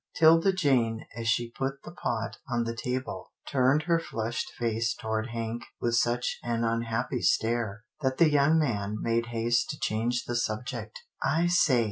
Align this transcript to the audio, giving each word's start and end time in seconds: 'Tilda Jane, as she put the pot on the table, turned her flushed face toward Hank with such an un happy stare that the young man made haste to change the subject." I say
'Tilda 0.15 0.51
Jane, 0.51 1.05
as 1.15 1.27
she 1.27 1.51
put 1.51 1.83
the 1.83 1.91
pot 1.91 2.37
on 2.49 2.63
the 2.63 2.75
table, 2.75 3.29
turned 3.47 3.83
her 3.83 3.99
flushed 3.99 4.51
face 4.57 4.95
toward 4.95 5.27
Hank 5.27 5.61
with 5.79 5.93
such 5.93 6.39
an 6.41 6.63
un 6.63 6.81
happy 6.81 7.21
stare 7.21 7.83
that 8.01 8.17
the 8.17 8.31
young 8.31 8.57
man 8.57 8.97
made 8.99 9.27
haste 9.27 9.69
to 9.69 9.79
change 9.79 10.23
the 10.25 10.35
subject." 10.35 11.01
I 11.37 11.45
say 11.45 11.79